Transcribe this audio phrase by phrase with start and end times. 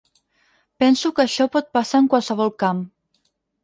[0.85, 2.85] Penso que això pot passar en qualsevol camp.